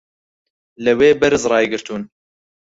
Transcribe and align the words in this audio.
لەوێ 0.83 1.09
بەرز 1.21 1.43
ڕایگرتوون 1.51 2.03